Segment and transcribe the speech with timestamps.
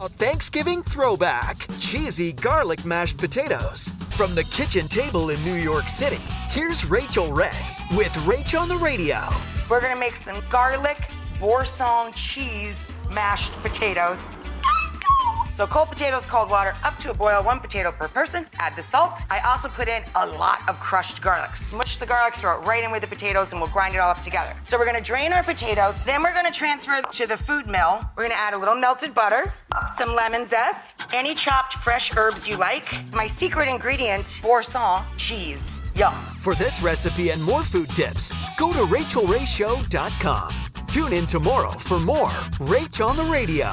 [0.00, 3.90] A Thanksgiving throwback cheesy garlic mashed potatoes.
[4.16, 7.56] From the kitchen table in New York City, here's Rachael Ray
[7.96, 9.20] with Rach on the Radio.
[9.70, 10.98] We're gonna make some garlic
[11.38, 14.20] boursin cheese mashed potatoes.
[15.54, 18.44] So cold potatoes, cold water, up to a boil, one potato per person.
[18.58, 19.24] Add the salt.
[19.30, 21.54] I also put in a lot of crushed garlic.
[21.54, 24.10] Smush the garlic, throw it right in with the potatoes, and we'll grind it all
[24.10, 24.52] up together.
[24.64, 26.00] So we're gonna drain our potatoes.
[26.00, 28.00] Then we're gonna transfer to the food mill.
[28.16, 29.52] We're gonna add a little melted butter,
[29.96, 32.84] some lemon zest, any chopped fresh herbs you like.
[33.12, 35.84] My secret ingredient, boursin cheese.
[35.94, 36.14] Yum.
[36.40, 40.52] For this recipe and more food tips, go to rachaelrayshow.com.
[40.88, 42.26] Tune in tomorrow for more
[42.58, 43.72] Rach on the Radio.